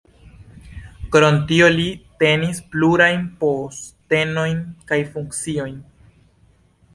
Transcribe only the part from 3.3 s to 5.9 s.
postenojn kaj funkciojn.